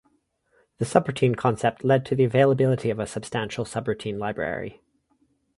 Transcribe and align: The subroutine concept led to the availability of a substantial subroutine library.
The 0.79 0.85
subroutine 0.85 1.37
concept 1.37 1.83
led 1.83 2.07
to 2.07 2.15
the 2.15 2.23
availability 2.23 2.89
of 2.89 2.97
a 2.97 3.05
substantial 3.05 3.65
subroutine 3.65 4.17
library. 4.17 4.81